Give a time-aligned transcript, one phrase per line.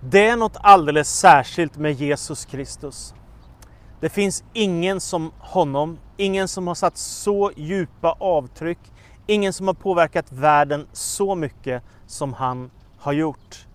[0.00, 3.14] Det är något alldeles särskilt med Jesus Kristus.
[4.00, 8.78] Det finns ingen som honom, ingen som har satt så djupa avtryck,
[9.26, 13.66] ingen som har påverkat världen så mycket som han har gjort.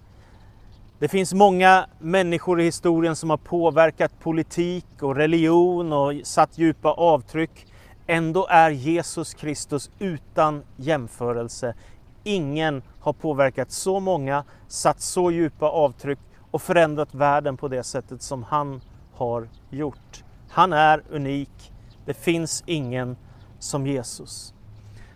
[1.00, 6.90] Det finns många människor i historien som har påverkat politik och religion och satt djupa
[6.92, 7.66] avtryck.
[8.08, 11.76] Ändå är Jesus Kristus utan jämförelse.
[12.24, 16.20] Ingen har påverkat så många, satt så djupa avtryck
[16.52, 18.82] och förändrat världen på det sättet som han
[19.14, 20.24] har gjort.
[20.50, 21.72] Han är unik.
[22.06, 23.18] Det finns ingen
[23.60, 24.54] som Jesus.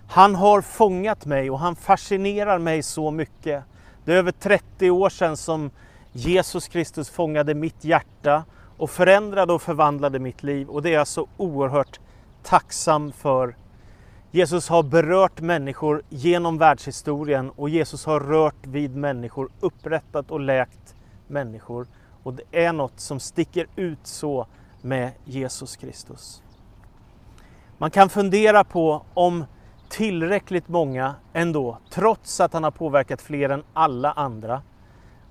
[0.07, 3.63] Han har fångat mig och han fascinerar mig så mycket.
[4.05, 5.71] Det är över 30 år sedan som
[6.11, 8.43] Jesus Kristus fångade mitt hjärta
[8.77, 11.99] och förändrade och förvandlade mitt liv och det är jag så oerhört
[12.43, 13.55] tacksam för.
[14.31, 20.95] Jesus har berört människor genom världshistorien och Jesus har rört vid människor, upprättat och läkt
[21.27, 21.87] människor.
[22.23, 24.47] Och det är något som sticker ut så
[24.81, 26.43] med Jesus Kristus.
[27.77, 29.45] Man kan fundera på om
[29.89, 34.61] tillräckligt många ändå, trots att han har påverkat fler än alla andra,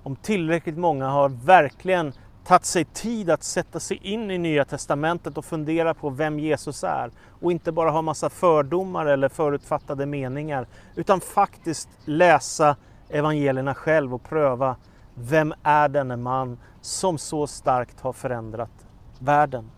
[0.03, 2.13] om tillräckligt många har verkligen
[2.47, 6.83] tagit sig tid att sätta sig in i Nya Testamentet och fundera på vem Jesus
[6.83, 12.75] är och inte bara ha massa fördomar eller förutfattade meningar utan faktiskt läsa
[13.09, 14.75] evangelierna själv och pröva
[15.13, 18.87] vem är denne man som så starkt har förändrat
[19.19, 19.71] världen.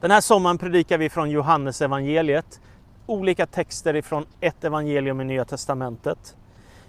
[0.00, 2.60] Den här sommaren predikar vi från Johannes evangeliet
[3.06, 6.36] olika texter ifrån ett evangelium i Nya Testamentet.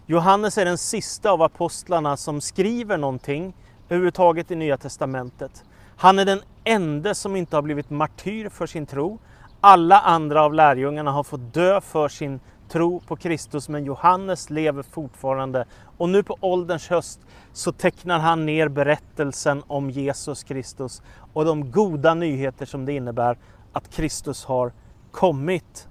[0.06, 3.54] Johannes är den sista av apostlarna som skriver någonting
[3.92, 5.64] överhuvudtaget i Nya Testamentet.
[5.98, 9.20] Han är den enda som inte har blivit martyr för sin tro.
[9.62, 14.84] Alla andra av lärjungarna har fått dö för sin tro på Kristus, men Johannes lever
[14.84, 15.66] fortfarande.
[15.98, 17.20] Och nu på ålderns höst
[17.54, 21.02] så tecknar han ner berättelsen om Jesus Kristus
[21.34, 23.38] och de goda nyheter som det innebär
[23.74, 24.72] att Kristus har
[25.12, 25.88] kommit.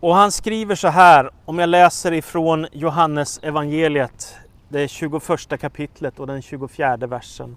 [0.00, 4.36] Och han skriver så här, om jag läser ifrån Johannes evangeliet,
[4.68, 7.56] det 21 kapitlet och den 24 versen.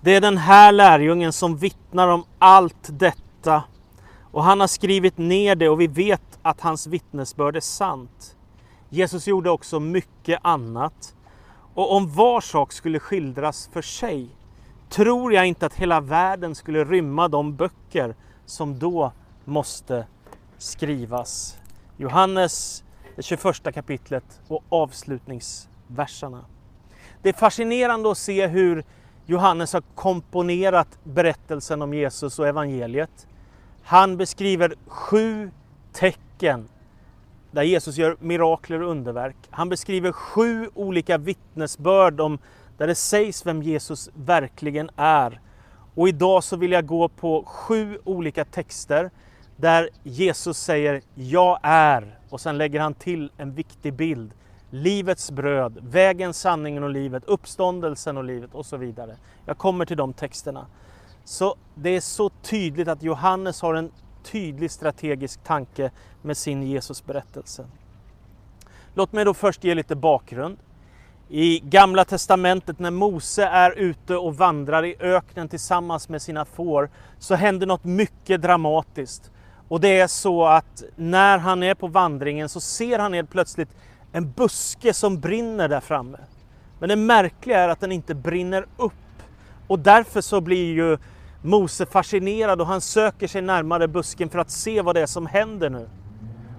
[0.00, 3.64] Det är den här lärjungen som vittnar om allt detta
[4.32, 8.36] och han har skrivit ner det och vi vet att hans vittnesbörd är sant.
[8.88, 11.14] Jesus gjorde också mycket annat
[11.74, 14.28] och om var sak skulle skildras för sig
[14.88, 18.14] tror jag inte att hela världen skulle rymma de böcker
[18.46, 19.12] som då
[19.44, 20.06] måste
[20.58, 21.58] skrivas.
[21.96, 22.84] Johannes,
[23.16, 24.64] det 21 kapitlet och
[25.92, 26.44] verserna.
[27.22, 28.84] Det är fascinerande att se hur
[29.26, 33.26] Johannes har komponerat berättelsen om Jesus och evangeliet.
[33.82, 35.50] Han beskriver sju
[35.92, 36.68] tecken
[37.50, 39.36] där Jesus gör mirakler och underverk.
[39.50, 42.38] Han beskriver sju olika vittnesbörd om
[42.78, 45.40] där det sägs vem Jesus verkligen är.
[45.94, 49.10] Och idag så vill jag gå på sju olika texter
[49.56, 54.30] där Jesus säger Jag är och sen lägger han till en viktig bild.
[54.74, 59.16] Livets bröd, vägen, sanningen och livet, uppståndelsen och livet och så vidare.
[59.46, 60.66] Jag kommer till de texterna.
[61.24, 63.90] Så det är så tydligt att Johannes har en
[64.22, 65.90] tydlig strategisk tanke
[66.22, 67.66] med sin Jesusberättelse.
[68.94, 70.58] Låt mig då först ge lite bakgrund.
[71.28, 76.90] I Gamla Testamentet när Mose är ute och vandrar i öknen tillsammans med sina får
[77.18, 79.30] så händer något mycket dramatiskt.
[79.68, 83.70] Och det är så att när han är på vandringen så ser han helt plötsligt
[84.12, 86.18] en buske som brinner där framme.
[86.78, 88.92] Men det märkliga är att den inte brinner upp.
[89.66, 90.98] Och därför så blir ju
[91.42, 95.26] Mose fascinerad och han söker sig närmare busken för att se vad det är som
[95.26, 95.88] händer nu.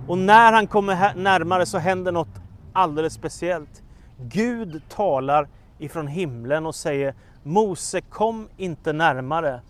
[0.07, 2.41] Och när han kommer närmare så händer något
[2.73, 3.83] alldeles speciellt.
[4.17, 5.47] Gud talar
[5.79, 9.61] ifrån himlen och säger Mose kom inte närmare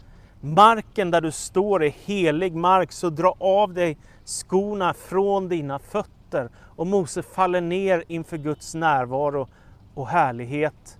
[0.44, 6.22] marken där du står är helig mark, så dra av dig skorna från dina fötter.
[6.55, 9.47] Och Mose faller ner inför Guds närvaro
[9.94, 11.00] och härlighet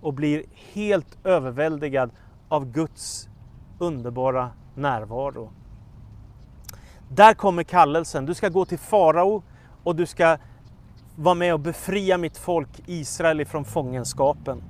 [0.00, 0.42] och blir
[0.72, 2.10] helt överväldigad
[2.48, 3.28] av Guds
[3.78, 5.50] underbara närvaro.
[7.08, 8.26] Där kommer kallelsen.
[8.26, 9.42] Du ska gå till farao
[9.84, 10.38] och du ska
[11.16, 14.62] vara med och befria mitt folk Israel ifrån fångenskapen.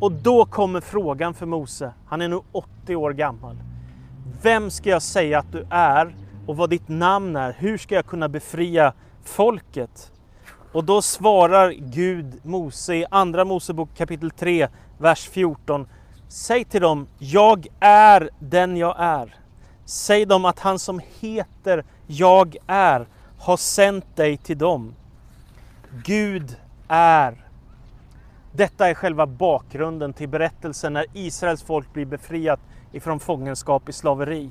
[0.00, 1.92] Och då kommer frågan för Mose.
[2.06, 3.56] Han är nu 80 år gammal.
[4.42, 6.14] Vem ska jag säga att du är
[6.46, 7.52] och vad ditt namn är?
[7.58, 8.92] Hur ska jag kunna befria
[9.28, 10.12] folket?
[10.72, 14.68] Och då svarar Gud Mose i Andra Mosebok kapitel 3,
[14.98, 15.86] vers 14.
[16.28, 19.34] Säg till dem, jag är den jag är.
[19.84, 23.06] Säg dem att han som heter Jag är
[23.38, 24.94] har sänt dig till dem.
[26.04, 26.56] Gud
[26.88, 27.44] är.
[28.52, 32.60] Detta är själva bakgrunden till berättelsen när Israels folk blir befriat
[32.92, 34.50] ifrån fångenskap i slaveri.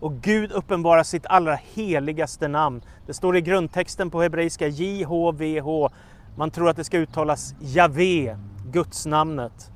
[0.00, 2.82] Och Gud uppenbarar sitt allra heligaste namn.
[3.06, 5.94] Det står i grundtexten på hebreiska JHVH.
[6.36, 8.36] Man tror att det ska uttalas Javé,
[8.72, 9.70] Gudsnamnet.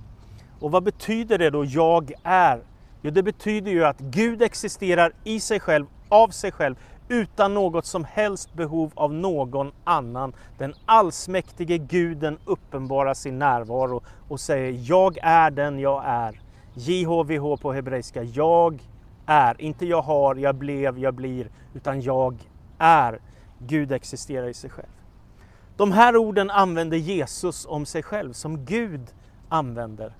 [0.60, 2.60] Och vad betyder det då, jag är?
[3.02, 6.76] Jo, det betyder ju att Gud existerar i sig själv, av sig själv,
[7.08, 10.32] utan något som helst behov av någon annan.
[10.58, 16.40] Den allsmäktige guden uppenbarar sin närvaro och säger jag är den jag är.
[16.74, 18.82] JHVH på hebreiska, jag
[19.26, 19.60] är.
[19.60, 23.18] Inte jag har, jag blev, jag blir, utan jag är.
[23.58, 24.88] Gud existerar i sig själv.
[25.76, 29.14] De här orden använder Jesus om sig själv, som Gud
[29.48, 30.12] använder.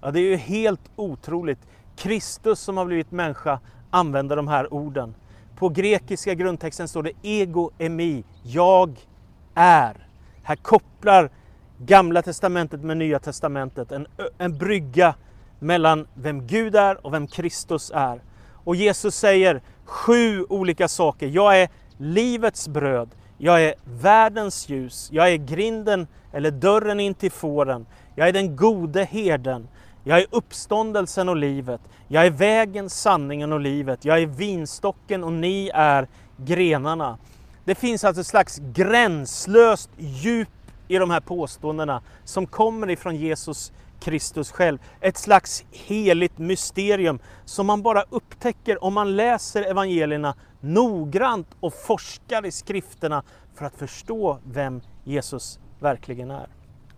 [0.00, 1.58] Ja, det är ju helt otroligt.
[1.96, 3.60] Kristus som har blivit människa
[3.90, 5.14] använder de här orden.
[5.56, 9.06] På grekiska grundtexten står det ego emi, jag
[9.54, 10.06] är.
[10.42, 11.30] Här kopplar
[11.78, 14.06] Gamla testamentet med Nya testamentet, en,
[14.38, 15.14] en brygga
[15.62, 18.20] mellan vem Gud är och vem Kristus är.
[18.64, 21.26] Och Jesus säger sju olika saker.
[21.26, 27.32] Jag är livets bröd, jag är världens ljus, jag är grinden eller dörren in till
[27.32, 29.68] fåren, jag är den gode herden,
[30.04, 31.80] jag är uppståndelsen och livet.
[32.08, 34.04] Jag är vägen, sanningen och livet.
[34.04, 37.18] Jag är vinstocken och ni är grenarna.
[37.64, 40.48] Det finns alltså ett slags gränslöst djup
[40.88, 43.72] i de här påståendena som kommer ifrån Jesus
[44.02, 44.78] Kristus själv.
[45.00, 52.46] Ett slags heligt mysterium som man bara upptäcker om man läser evangelierna noggrant och forskar
[52.46, 53.22] i skrifterna
[53.54, 56.46] för att förstå vem Jesus verkligen är.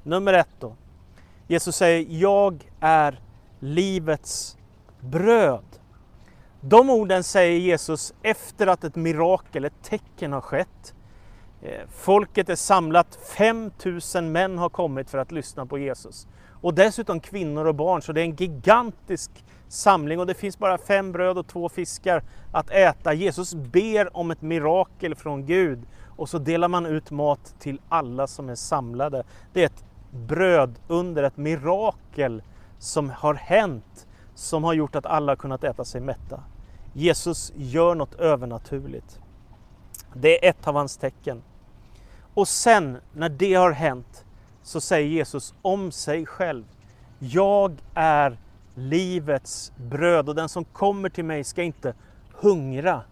[0.03, 0.77] Nummer ett då.
[1.49, 3.21] Jesus säger, jag är
[3.61, 4.57] livets
[5.01, 5.65] bröd.
[6.61, 10.95] De orden säger Jesus efter att ett mirakel, ett tecken har skett.
[11.63, 16.27] Eh, folket är samlat, 5000 män har kommit för att lyssna på Jesus.
[16.65, 19.31] Och dessutom kvinnor och barn, så det är en gigantisk
[19.69, 22.23] samling och det finns bara fem bröd och två fiskar
[22.53, 23.13] att äta.
[23.13, 25.83] Jesus ber om ett mirakel från Gud
[26.17, 29.25] och så delar man ut mat till alla som är samlade.
[29.53, 32.43] Det är ett bröd under ett mirakel
[32.79, 36.41] som har hänt som har gjort att alla kunnat äta sig mätta.
[36.93, 39.21] Jesus gör något övernaturligt.
[40.15, 41.43] Det är ett av hans tecken.
[42.35, 44.24] Och sen när det har hänt
[44.65, 46.65] så säger Jesus om sig själv.
[47.19, 48.39] Jag är
[48.75, 51.95] livets bröd och den som kommer till mig ska inte
[52.33, 53.03] hungra.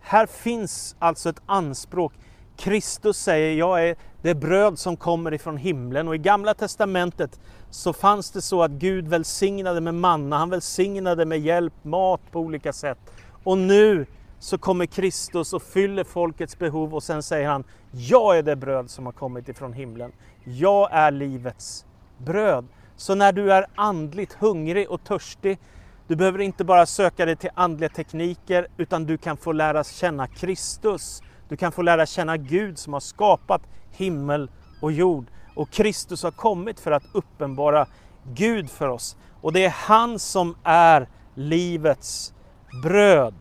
[0.00, 2.12] Här finns alltså ett anspråk.
[2.56, 7.40] Kristus säger jag är det bröd som kommer ifrån himlen och i gamla testamentet
[7.70, 12.40] så fanns det så att Gud välsignade med manna, han välsignade med hjälp, mat på
[12.40, 12.98] olika sätt.
[13.44, 14.06] Och nu
[14.40, 18.90] så kommer Kristus och fyller folkets behov och sen säger han, jag är det bröd
[18.90, 20.12] som har kommit ifrån himlen.
[20.44, 21.84] Jag är livets
[22.18, 22.66] bröd.
[22.96, 25.58] Så när du är andligt hungrig och törstig,
[26.06, 30.26] du behöver inte bara söka dig till andliga tekniker utan du kan få lära känna
[30.26, 31.22] Kristus.
[31.48, 34.50] Du kan få lära känna Gud som har skapat himmel
[34.82, 35.26] och jord.
[35.54, 37.86] Och Kristus har kommit för att uppenbara
[38.34, 39.16] Gud för oss.
[39.40, 42.34] Och det är han som är livets
[42.82, 43.34] bröd.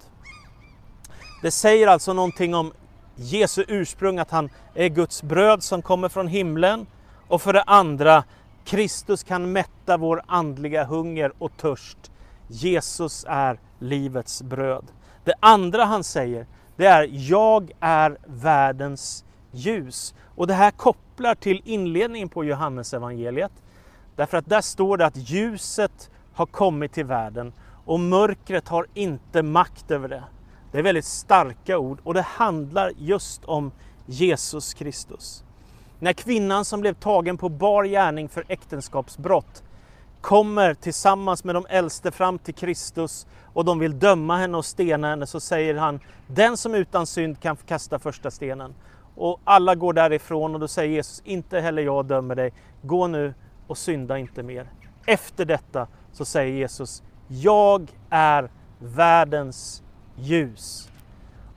[1.42, 2.74] Det säger alltså någonting om
[3.16, 6.88] Jesu ursprung, att han är Guds bröd som kommer från himlen.
[7.28, 8.24] Och för det andra,
[8.66, 12.12] Kristus kan mätta vår andliga hunger och törst.
[12.48, 14.86] Jesus är livets bröd.
[15.24, 20.14] Det andra han säger, det är jag är världens ljus.
[20.36, 23.52] Och det här kopplar till inledningen på Johannes evangeliet.
[24.16, 27.54] Därför att där står det att ljuset har kommit till världen
[27.86, 30.24] och mörkret har inte makt över det.
[30.72, 33.72] Det är väldigt starka ord och det handlar just om
[34.06, 35.44] Jesus Kristus.
[36.00, 39.64] När kvinnan som blev tagen på bar gärning för äktenskapsbrott
[40.22, 45.10] kommer tillsammans med de äldste fram till Kristus och de vill döma henne och stena
[45.10, 48.74] henne så säger han den som utan synd kan kasta första stenen.
[49.16, 52.54] Och alla går därifrån och då säger Jesus inte heller jag dömer dig.
[52.82, 53.34] Gå nu
[53.68, 54.70] och synda inte mer.
[55.06, 58.50] Efter detta så säger Jesus jag är
[58.80, 59.84] världens
[60.22, 60.90] ljus.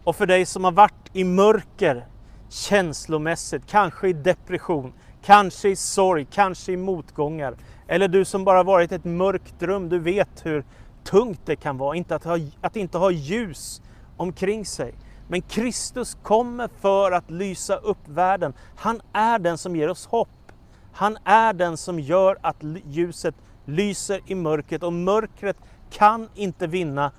[0.04, 2.06] Och för dig som har varit i mörker
[2.48, 4.92] känslomässigt, kanske i depression,
[5.24, 7.56] kanske i sorg, kanske i motgångar.
[7.88, 10.64] Eller du som bara varit ett mörkt rum, du vet hur
[11.04, 13.82] tungt det kan vara inte att, ha, att inte ha ljus
[14.16, 14.94] omkring sig.
[15.28, 18.52] Men Kristus kommer för att lysa upp världen.
[18.76, 20.28] Han är den som ger oss hopp.
[20.92, 25.56] Han är den som gör att ljuset lyser i mörkret och mörkret
[25.90, 27.12] kan inte vinna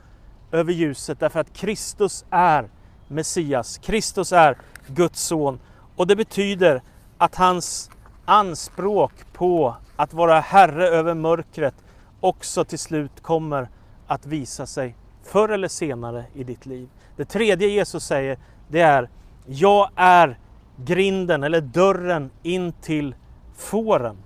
[0.53, 2.69] över ljuset därför att Kristus är
[3.07, 3.77] Messias.
[3.77, 4.57] Kristus är
[4.87, 5.59] Guds son
[5.95, 6.81] och det betyder
[7.17, 7.89] att hans
[8.25, 11.75] anspråk på att vara herre över mörkret
[12.19, 13.69] också till slut kommer
[14.07, 16.89] att visa sig förr eller senare i ditt liv.
[17.15, 19.09] Det tredje Jesus säger det är
[19.45, 20.39] Jag är
[20.77, 23.15] grinden eller dörren in till
[23.55, 24.17] fåren.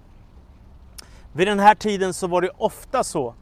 [1.34, 3.34] Vid den här tiden så var det ofta så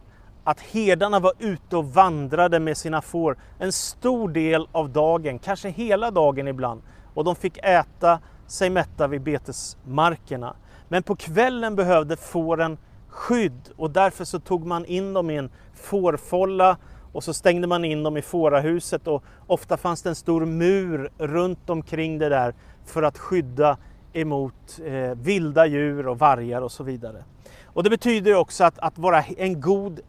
[0.45, 5.69] att herdarna var ute och vandrade med sina får en stor del av dagen, kanske
[5.69, 6.81] hela dagen ibland.
[7.13, 10.55] Och de fick äta sig mätta vid betesmarkerna.
[10.87, 15.49] Men på kvällen behövde fåren skydd och därför så tog man in dem i en
[15.73, 16.77] fårfolla
[17.13, 21.11] och så stängde man in dem i fårahuset och ofta fanns det en stor mur
[21.17, 22.53] runt omkring det där
[22.85, 23.77] för att skydda
[24.13, 27.23] emot eh, vilda djur och vargar och så vidare.
[27.65, 29.99] Och det betyder också att, att vara en god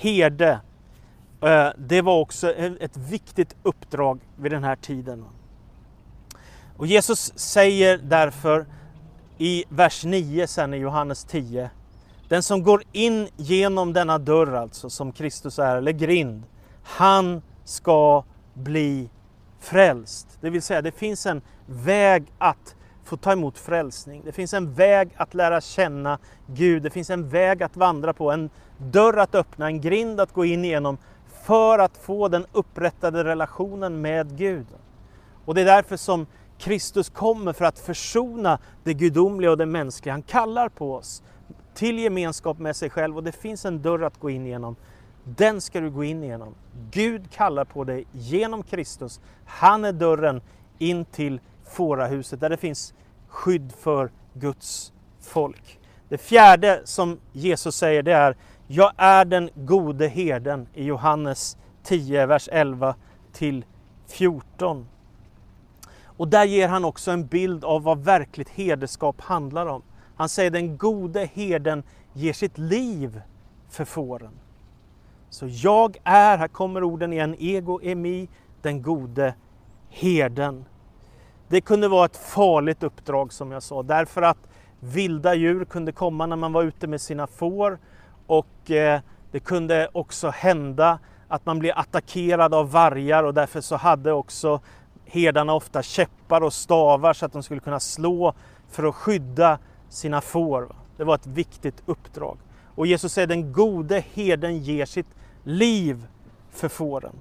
[0.00, 0.60] herde,
[1.42, 5.24] eh, det var också ett viktigt uppdrag vid den här tiden.
[6.76, 8.66] Och Jesus säger därför
[9.38, 11.70] i vers 9 sen i Johannes 10,
[12.28, 16.42] den som går in genom denna dörr alltså, som Kristus är, eller grind,
[16.82, 19.10] han ska bli
[19.60, 20.38] frälst.
[20.40, 22.74] Det vill säga, det finns en väg att
[23.10, 24.22] få ta emot frälsning.
[24.24, 26.82] Det finns en väg att lära känna Gud.
[26.82, 30.44] Det finns en väg att vandra på, en dörr att öppna, en grind att gå
[30.44, 30.98] in igenom
[31.44, 34.66] för att få den upprättade relationen med Gud.
[35.44, 36.26] Och det är därför som
[36.58, 40.12] Kristus kommer för att försona det gudomliga och det mänskliga.
[40.12, 41.22] Han kallar på oss
[41.74, 44.76] till gemenskap med sig själv och det finns en dörr att gå in igenom.
[45.24, 46.54] Den ska du gå in igenom.
[46.90, 49.20] Gud kallar på dig genom Kristus.
[49.44, 50.40] Han är dörren
[50.78, 52.94] in till fårahuset där det finns
[53.30, 55.80] skydd för Guds folk.
[56.08, 62.26] Det fjärde som Jesus säger det är Jag är den gode herden i Johannes 10,
[62.26, 62.94] vers 11
[63.32, 63.64] till
[64.06, 64.86] 14.
[66.04, 69.82] Och där ger han också en bild av vad verkligt herdeskap handlar om.
[70.16, 71.82] Han säger den gode herden
[72.12, 73.22] ger sitt liv
[73.68, 74.32] för fåren.
[75.30, 78.28] Så jag är, här kommer orden igen, ego emi,
[78.62, 79.34] den gode
[79.88, 80.64] herden.
[81.50, 84.48] Det kunde vara ett farligt uppdrag som jag sa, därför att
[84.80, 87.78] vilda djur kunde komma när man var ute med sina får
[88.26, 93.76] och eh, det kunde också hända att man blev attackerad av vargar och därför så
[93.76, 94.60] hade också
[95.04, 98.34] herdarna ofta käppar och stavar så att de skulle kunna slå
[98.68, 100.76] för att skydda sina får.
[100.96, 102.38] Det var ett viktigt uppdrag.
[102.74, 105.14] Och Jesus säger den gode herden ger sitt
[105.44, 106.06] liv
[106.50, 107.14] för fåren.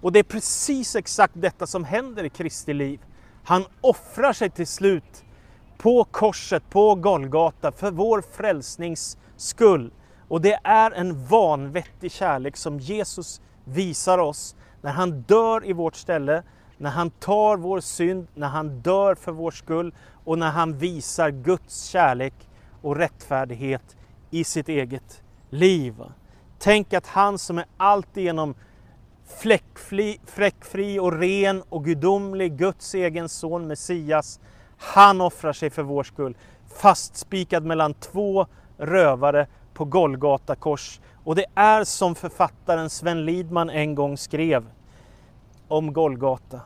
[0.00, 3.00] Och det är precis exakt detta som händer i Kristi liv.
[3.44, 5.24] Han offrar sig till slut
[5.78, 9.92] på korset, på Golgata, för vår frälsnings skull.
[10.28, 15.96] Och det är en vanvettig kärlek som Jesus visar oss när han dör i vårt
[15.96, 16.42] ställe,
[16.78, 19.94] när han tar vår synd, när han dör för vår skull
[20.24, 22.34] och när han visar Guds kärlek
[22.82, 23.96] och rättfärdighet
[24.30, 25.94] i sitt eget liv.
[26.58, 28.54] Tänk att han som är alltigenom
[29.38, 34.40] fläckfri, fläckfri och ren och gudomlig, Guds egen son Messias,
[34.78, 36.36] han offrar sig för vår skull.
[36.74, 38.46] Fastspikad mellan två
[38.78, 41.00] rövare på Golgata kors.
[41.24, 44.66] Och det är som författaren Sven Lidman en gång skrev
[45.68, 46.60] om Golgata.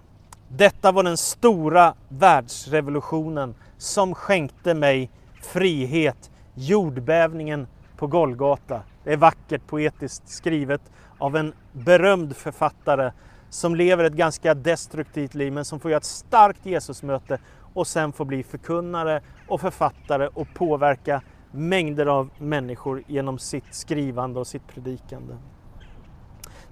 [0.49, 5.11] Detta var den stora världsrevolutionen som skänkte mig
[5.43, 7.67] frihet, jordbävningen
[7.97, 8.83] på Golgata.
[9.05, 10.81] Det är vackert poetiskt skrivet
[11.19, 13.13] av en berömd författare
[13.51, 17.39] som lever ett ganska destruktivt liv men som får göra ett starkt Jesusmöte
[17.75, 24.41] och sen får bli förkunnare och författare och påverka mängder av människor genom sitt skrivande
[24.41, 25.35] och sitt predikande.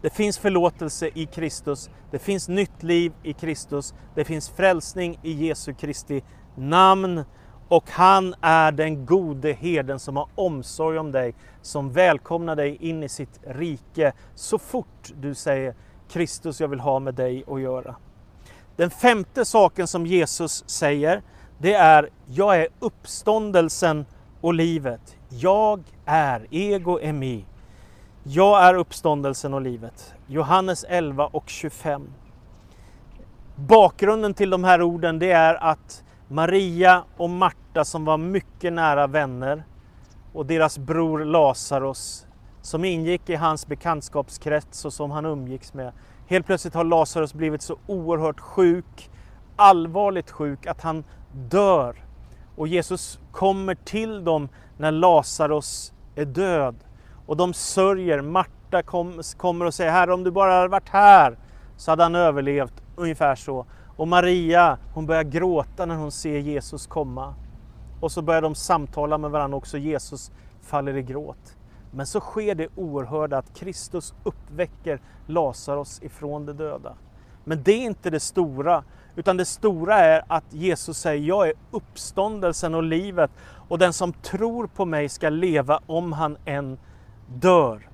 [0.01, 5.33] Det finns förlåtelse i Kristus, det finns nytt liv i Kristus, det finns frälsning i
[5.33, 6.23] Jesu Kristi
[6.55, 7.25] namn
[7.69, 13.03] och han är den gode herden som har omsorg om dig, som välkomnar dig in
[13.03, 15.75] i sitt rike så fort du säger
[16.09, 17.97] Kristus, jag vill ha med dig att göra.
[18.77, 21.23] Den femte saken som Jesus säger,
[21.59, 24.07] det är jag är uppståndelsen
[24.41, 25.17] och livet.
[25.29, 27.45] Jag är, ego emi.
[28.23, 30.15] Jag är uppståndelsen och livet.
[30.27, 32.09] Johannes 11 och 25.
[33.57, 39.07] Bakgrunden till de här orden det är att Maria och Marta som var mycket nära
[39.07, 39.65] vänner
[40.33, 42.27] och deras bror Lazarus
[42.63, 45.93] som ingick i hans bekantskapskrets och som han umgicks med.
[46.27, 49.11] Helt plötsligt har Lazarus blivit så oerhört sjuk,
[49.57, 51.97] allvarligt sjuk, att han dör.
[52.57, 54.49] Och Jesus kommer till dem
[54.79, 56.77] när Lazarus är död.
[57.27, 58.21] Och de sörjer.
[58.21, 61.39] Marta kom, kommer och säger, Herre om du bara hade varit här
[61.77, 62.83] så hade han överlevt.
[62.97, 63.67] Ungefär så.
[63.97, 67.35] Och Maria, hon börjar gråta när hon ser Jesus komma.
[68.01, 69.79] och så börjar de samtala med varandra också.
[69.79, 70.33] Jesus
[70.63, 71.57] faller i gråt.
[71.91, 76.95] Men så sker det oerhörda att Kristus uppväcker Lazarus ifrån de döda.
[77.45, 78.85] Men det är inte det stora,
[79.17, 83.31] utan det stora är att Jesus säger jag är uppståndelsen och livet
[83.69, 86.79] och den som tror på mig ska leva om han än
[87.29, 87.89] dör.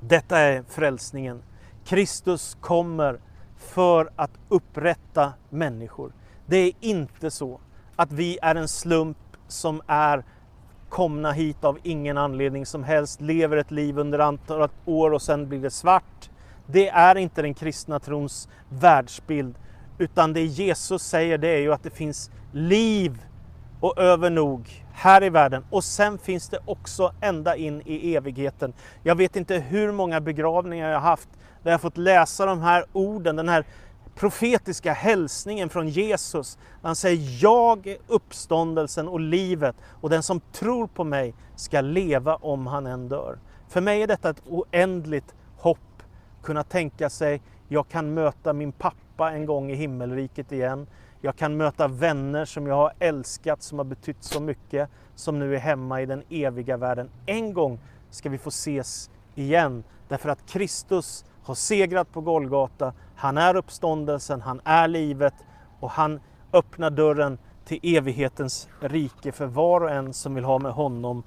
[0.00, 1.42] Detta är frälsningen.
[1.84, 3.20] Kristus kommer
[3.58, 6.12] för att upprätta människor.
[6.46, 7.60] Det är inte så
[7.96, 10.24] att vi är en slump som är
[10.88, 15.48] komna hit av ingen anledning som helst, lever ett liv under antal år och sen
[15.48, 16.30] blir det svart.
[16.66, 19.54] Det är inte den kristna trons världsbild,
[19.98, 23.22] utan det Jesus säger det är ju att det finns liv
[23.80, 28.72] och övernog här i världen och sen finns det också ända in i evigheten.
[29.02, 31.28] Jag vet inte hur många begravningar jag har haft
[31.68, 33.64] där jag fått läsa de här orden, den här
[34.14, 36.58] profetiska hälsningen från Jesus.
[36.82, 42.34] Han säger jag är uppståndelsen och livet och den som tror på mig ska leva
[42.34, 43.38] om han än dör.
[43.68, 46.02] För mig är detta ett oändligt hopp.
[46.42, 50.86] Kunna tänka sig, jag kan möta min pappa en gång i himmelriket igen.
[51.20, 55.54] Jag kan möta vänner som jag har älskat, som har betytt så mycket, som nu
[55.54, 57.10] är hemma i den eviga världen.
[57.26, 62.92] En gång ska vi få ses igen, därför att Kristus har segrat på Golgata.
[63.16, 65.34] Han är uppståndelsen, han är livet
[65.80, 66.20] och han
[66.52, 71.22] öppnar dörren till evighetens rike för var och en som vill ha med honom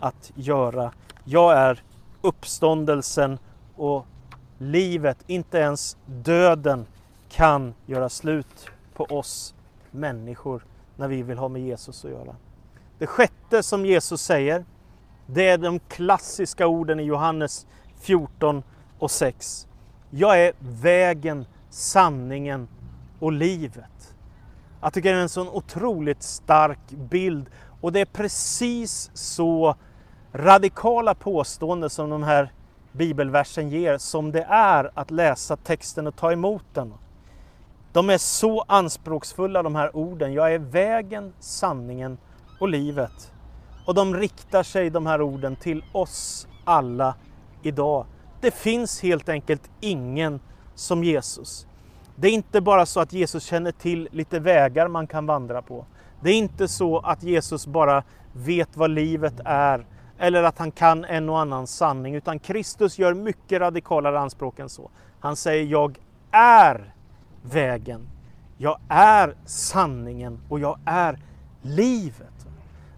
[0.00, 0.92] att göra.
[1.24, 1.82] Jag är
[2.22, 3.38] uppståndelsen
[3.76, 4.06] och
[4.58, 6.86] livet, inte ens döden
[7.28, 9.54] kan göra slut på oss
[9.90, 10.64] människor
[10.96, 12.36] när vi vill ha med Jesus att göra.
[12.98, 14.64] Det sjätte som Jesus säger,
[15.26, 17.66] det är de klassiska orden i Johannes
[18.00, 18.62] 14
[19.04, 19.66] och 6.
[20.10, 22.68] Jag är vägen, sanningen
[23.18, 24.14] och livet.
[24.80, 29.76] Jag tycker det är en sån otroligt stark bild och det är precis så
[30.32, 32.52] radikala påståenden som de här
[32.92, 36.94] bibelversen ger som det är att läsa texten och ta emot den.
[37.92, 40.32] De är så anspråksfulla de här orden.
[40.32, 42.18] Jag är vägen, sanningen
[42.60, 43.32] och livet.
[43.86, 47.14] Och de riktar sig de här orden till oss alla
[47.62, 48.06] idag.
[48.44, 50.40] Det finns helt enkelt ingen
[50.74, 51.66] som Jesus.
[52.16, 55.86] Det är inte bara så att Jesus känner till lite vägar man kan vandra på.
[56.20, 58.02] Det är inte så att Jesus bara
[58.32, 59.86] vet vad livet är
[60.18, 64.68] eller att han kan en och annan sanning, utan Kristus gör mycket radikalare anspråk än
[64.68, 64.90] så.
[65.20, 65.98] Han säger jag
[66.30, 66.94] är
[67.42, 68.08] vägen,
[68.58, 71.18] jag är sanningen och jag är
[71.62, 72.46] livet.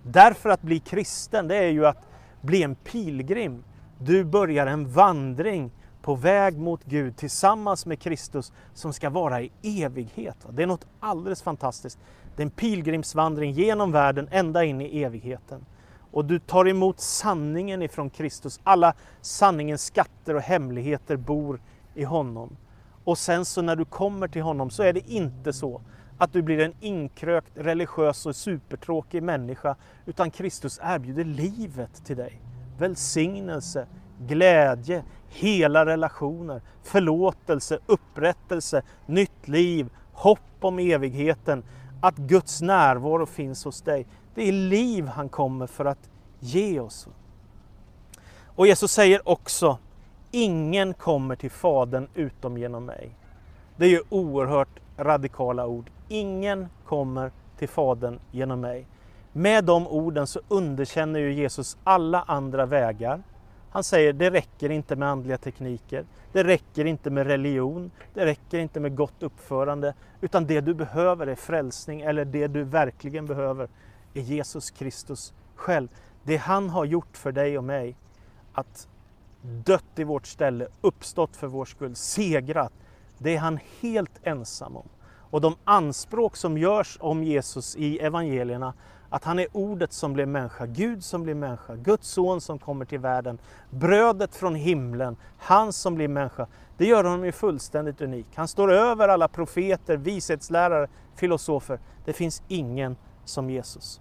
[0.03, 2.07] Därför att bli kristen, det är ju att
[2.41, 3.65] bli en pilgrim.
[3.99, 5.71] Du börjar en vandring
[6.03, 10.47] på väg mot Gud tillsammans med Kristus som ska vara i evighet.
[10.51, 11.99] Det är något alldeles fantastiskt.
[12.37, 15.65] Det är en pilgrimsvandring genom världen ända in i evigheten.
[16.11, 18.61] Och du tar emot sanningen ifrån Kristus.
[18.65, 21.61] Alla sanningens skatter och hemligheter bor
[21.95, 22.57] i honom.
[23.05, 25.81] Och sen så när du kommer till honom så är det inte så
[26.19, 32.41] att du blir en inkrökt, religiös och supertråkig människa, utan Kristus erbjuder livet till dig
[32.79, 33.87] välsignelse,
[34.27, 41.65] glädje, hela relationer, förlåtelse, upprättelse, nytt liv, hopp om evigheten,
[42.01, 44.07] att Guds närvaro finns hos dig.
[44.35, 46.11] Det är liv han kommer för att
[46.41, 47.09] ge oss.
[48.57, 49.79] Och Jesus säger också,
[50.31, 53.11] ingen kommer till Fadern utom genom mig.
[53.77, 55.91] Det är ju oerhört radikala ord.
[56.09, 58.87] Ingen kommer till Fadern genom mig.
[59.37, 63.23] Med de orden så underkänner ju Jesus alla andra vägar.
[63.71, 68.59] Han säger det räcker inte med andliga tekniker, det räcker inte med religion, det räcker
[68.59, 73.69] inte med gott uppförande, utan det du behöver är frälsning, eller det du verkligen behöver
[74.15, 75.89] är Jesus Kristus själv.
[76.23, 77.97] Det han har gjort för dig och mig,
[78.53, 78.89] att
[79.43, 82.73] dött i vårt ställe, uppstått för vår skull, segrat,
[83.19, 84.89] det är han helt ensam om.
[85.31, 88.75] Och de anspråk som görs om Jesus i evangelierna
[89.09, 92.85] att han är ordet som blev människa, Gud som blir människa, Guds son som kommer
[92.85, 93.39] till världen,
[93.71, 96.47] brödet från himlen, han som blir människa.
[96.77, 98.27] Det gör honom ju fullständigt unik.
[98.35, 101.81] Han står över alla profeter, vishetslärare, filosofer.
[102.05, 104.01] Det finns ingen som Jesus.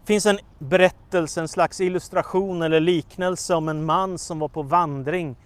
[0.00, 4.62] Det finns en berättelse, en slags illustration eller liknelse om en man som var på
[4.62, 5.36] vandring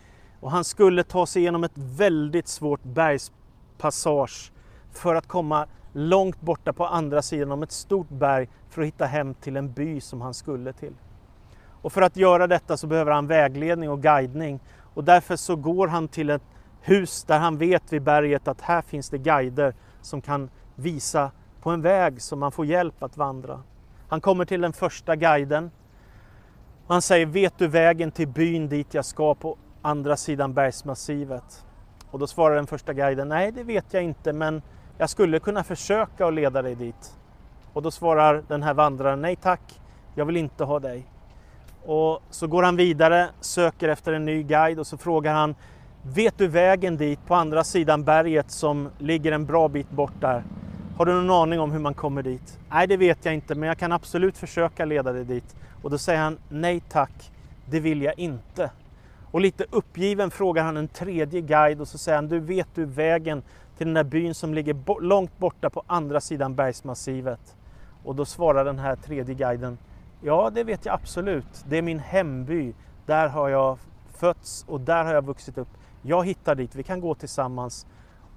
[0.40, 4.52] och han skulle ta sig igenom ett väldigt svårt bergspassage
[4.92, 9.06] för att komma långt borta på andra sidan om ett stort berg för att hitta
[9.06, 10.94] hem till en by som han skulle till.
[11.82, 14.60] Och för att göra detta så behöver han vägledning och guidning
[14.94, 16.42] och därför så går han till ett
[16.80, 21.70] hus där han vet vid berget att här finns det guider som kan visa på
[21.70, 23.62] en väg som man får hjälp att vandra.
[24.08, 25.70] Han kommer till den första guiden.
[26.86, 31.64] Han säger, vet du vägen till byn dit jag ska på andra sidan bergsmassivet?
[32.10, 34.62] Och då svarar den första guiden, nej det vet jag inte men
[34.98, 37.16] jag skulle kunna försöka att leda dig dit.
[37.72, 39.80] Och då svarar den här vandraren, nej tack,
[40.14, 41.06] jag vill inte ha dig.
[41.84, 45.54] Och så går han vidare, söker efter en ny guide och så frågar han,
[46.02, 50.44] vet du vägen dit på andra sidan berget som ligger en bra bit bort där?
[50.96, 52.58] Har du någon aning om hur man kommer dit?
[52.70, 55.56] Nej, det vet jag inte, men jag kan absolut försöka leda dig dit.
[55.82, 57.30] Och då säger han, nej tack,
[57.70, 58.70] det vill jag inte.
[59.30, 62.84] Och lite uppgiven frågar han en tredje guide och så säger han, du vet du
[62.84, 63.42] vägen
[63.78, 67.56] till den där byn som ligger långt borta på andra sidan bergsmassivet?
[68.04, 69.78] Och då svarar den här tredje guiden,
[70.20, 72.74] ja det vet jag absolut, det är min hemby,
[73.06, 73.78] där har jag
[74.10, 75.68] fötts och där har jag vuxit upp.
[76.02, 77.86] Jag hittar dit, vi kan gå tillsammans.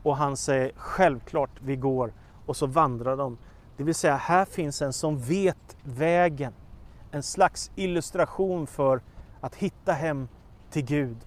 [0.03, 2.13] Och han säger, självklart vi går.
[2.45, 3.37] Och så vandrar de.
[3.77, 6.53] Det vill säga, här finns en som vet vägen.
[7.11, 9.01] En slags illustration för
[9.41, 10.27] att hitta hem
[10.69, 11.17] till Gud.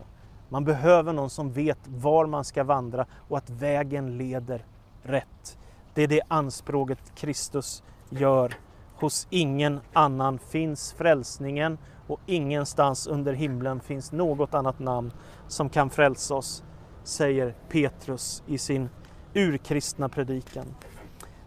[0.55, 4.65] Man behöver någon som vet var man ska vandra och att vägen leder
[5.03, 5.59] rätt.
[5.95, 8.55] Det är det anspråket Kristus gör.
[8.97, 15.13] Hos ingen annan finns frälsningen och ingenstans under himlen finns något annat namn
[15.49, 16.65] som kan frälsa oss,
[17.05, 18.89] säger Petrus i sin
[19.35, 20.67] urkristna predikan.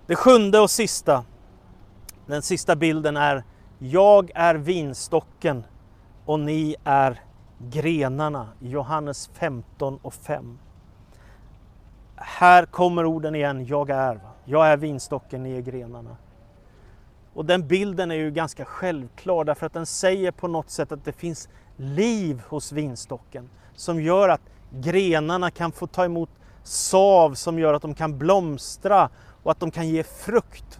[0.05, 1.25] Det sjunde och sista,
[2.25, 3.43] den sista bilden är
[3.79, 5.63] Jag är vinstocken
[6.25, 7.26] och ni är
[7.59, 8.47] grenarna.
[8.59, 10.57] Johannes 15 och 5.
[12.15, 14.19] Här kommer orden igen, jag är.
[14.45, 16.17] Jag är vinstocken, ni är grenarna.
[17.33, 21.05] Och den bilden är ju ganska självklar därför att den säger på något sätt att
[21.05, 24.41] det finns liv hos vinstocken som gör att
[24.71, 26.29] grenarna kan få ta emot
[26.63, 29.09] sav som gör att de kan blomstra
[29.43, 30.79] och att de kan ge frukt.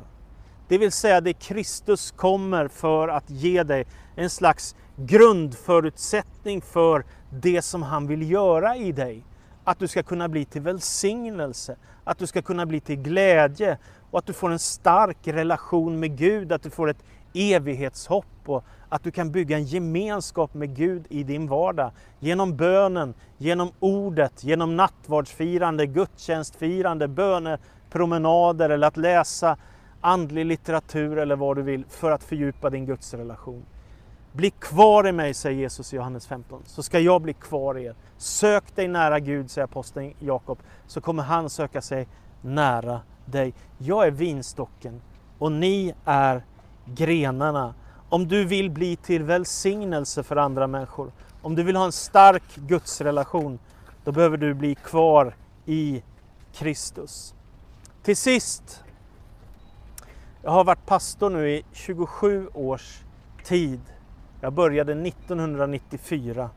[0.67, 3.85] Det vill säga det Kristus kommer för att ge dig
[4.15, 9.23] en slags grundförutsättning för det som han vill göra i dig.
[9.63, 13.77] Att du ska kunna bli till välsignelse, att du ska kunna bli till glädje
[14.11, 18.63] och att du får en stark relation med Gud, att du får ett evighetshopp och
[18.89, 21.91] att du kan bygga en gemenskap med Gud i din vardag.
[22.19, 29.57] Genom bönen, genom ordet, genom nattvardsfirande, gudstjänstfirande, bönepromenader eller att läsa
[30.01, 33.65] andlig litteratur eller vad du vill för att fördjupa din gudsrelation.
[34.31, 37.85] Bli kvar i mig, säger Jesus i Johannes 15, så ska jag bli kvar i
[37.85, 37.95] er.
[38.17, 42.07] Sök dig nära Gud, säger aposteln Jakob, så kommer han söka sig
[42.41, 43.53] nära dig.
[43.77, 45.01] Jag är vinstocken
[45.39, 46.45] och ni är
[46.85, 47.73] grenarna.
[48.09, 51.11] Om du vill bli till välsignelse för andra människor,
[51.41, 53.59] om du vill ha en stark gudsrelation,
[54.03, 55.35] då behöver du bli kvar
[55.65, 56.03] i
[56.53, 57.35] Kristus.
[58.03, 58.83] Till sist,
[60.41, 63.03] jag har varit pastor nu i 27 års
[63.43, 63.81] tid.
[64.41, 66.49] Jag började 1994.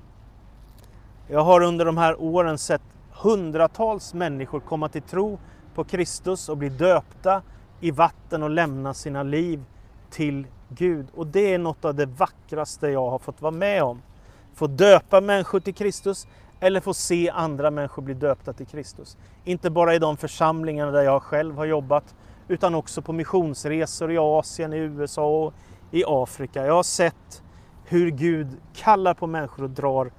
[1.28, 5.38] Jag har under de här åren sett hundratals människor komma till tro
[5.74, 7.42] på Kristus och bli döpta
[7.80, 9.64] i vatten och lämna sina liv
[10.10, 11.06] till Gud.
[11.14, 14.02] Och det är något av det vackraste jag har fått vara med om.
[14.54, 16.26] Få döpa människor till Kristus
[16.60, 19.16] eller få se andra människor bli döpta till Kristus.
[19.44, 22.14] Inte bara i de församlingarna där jag själv har jobbat
[22.48, 25.54] utan också på missionsresor i Asien, i USA och
[25.90, 26.66] i Afrika.
[26.66, 27.42] Jag har sett
[27.90, 30.10] hur Gud kallar på människor och drar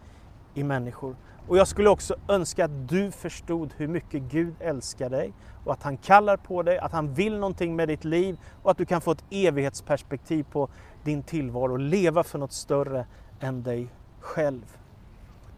[0.53, 1.15] i människor.
[1.47, 5.33] Och jag skulle också önska att du förstod hur mycket Gud älskar dig
[5.65, 8.77] och att han kallar på dig, att han vill någonting med ditt liv och att
[8.77, 10.69] du kan få ett evighetsperspektiv på
[11.03, 13.05] din tillvaro och leva för något större
[13.39, 13.87] än dig
[14.19, 14.77] själv.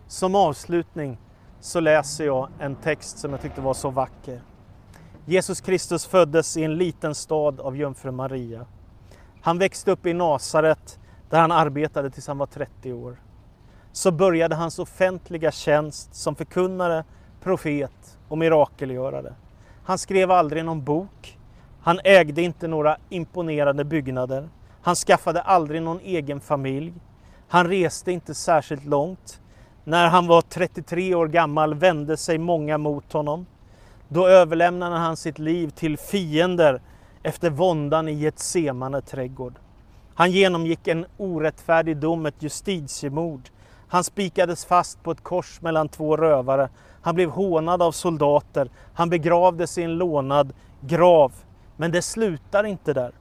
[0.07, 1.17] Som avslutning
[1.59, 4.41] så läser jag en text som jag tyckte var så vacker.
[5.25, 8.65] Jesus Kristus föddes i en liten stad av jungfru Maria.
[9.41, 10.99] Han växte upp i Nasaret
[11.33, 13.15] där han arbetade tills han var 30 år.
[13.91, 17.03] Så började hans offentliga tjänst som förkunnare,
[17.43, 19.33] profet och mirakelgörare.
[19.83, 21.37] Han skrev aldrig någon bok.
[21.81, 24.49] Han ägde inte några imponerande byggnader.
[24.81, 26.93] Han skaffade aldrig någon egen familj.
[27.47, 29.41] Han reste inte särskilt långt.
[29.83, 33.45] När han var 33 år gammal vände sig många mot honom.
[34.07, 36.81] Då överlämnade han sitt liv till fiender
[37.23, 39.59] efter våndan i Getsemane trädgård.
[40.15, 43.49] Han genomgick en orättfärdig dom, ett justitiemord.
[43.87, 46.69] Han spikades fast på ett kors mellan två rövare.
[47.01, 48.69] Han blev hånad av soldater.
[48.93, 51.33] Han begravdes i en lånad grav.
[51.77, 53.11] Men det slutar inte där.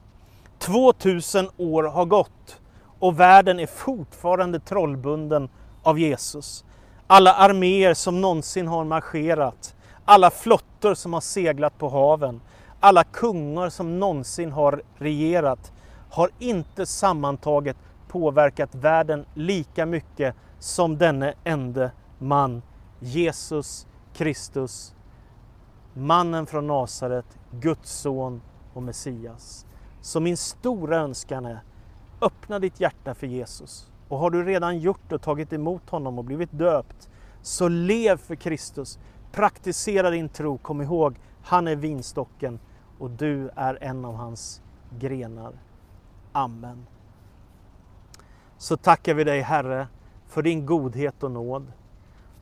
[0.59, 2.61] 2000 år har gått
[2.99, 5.49] och världen är fortfarande trollbunden
[5.83, 6.65] av Jesus.
[7.07, 9.75] Alla arméer som någonsin har marscherat,
[10.05, 12.41] alla flottor som har seglat på haven,
[12.79, 15.72] alla kungar som någonsin har regerat
[16.13, 22.61] har inte sammantaget påverkat världen lika mycket som denne ende man,
[22.99, 24.95] Jesus Kristus,
[25.93, 28.41] mannen från Nasaret, Guds son
[28.73, 29.65] och Messias.
[30.01, 31.59] Så min stora önskan är,
[32.21, 33.91] öppna ditt hjärta för Jesus.
[34.07, 37.09] Och har du redan gjort och tagit emot honom och blivit döpt,
[37.41, 38.99] så lev för Kristus.
[39.31, 42.59] Praktisera din tro, kom ihåg, han är vinstocken
[42.99, 44.61] och du är en av hans
[44.99, 45.53] grenar.
[46.35, 46.85] Amen.
[48.57, 49.87] Så tackar vi dig Herre
[50.27, 51.71] för din godhet och nåd.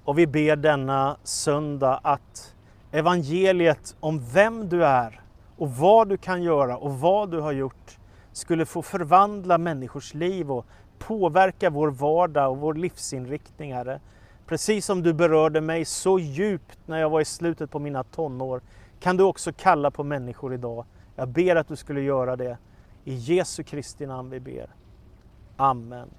[0.03, 2.55] Och vi ber denna söndag att
[2.91, 5.21] evangeliet om vem du är
[5.57, 7.97] och vad du kan göra och vad du har gjort
[8.31, 10.65] skulle få förvandla människors liv och
[10.99, 13.99] påverka vår vardag och vår livsinriktning, Herre.
[14.45, 18.61] Precis som du berörde mig så djupt när jag var i slutet på mina tonår
[18.99, 20.85] kan du också kalla på människor idag.
[21.15, 22.57] Jag ber att du skulle göra det.
[23.05, 24.69] I Jesu Kristi namn vi ber.
[25.57, 26.09] Amen.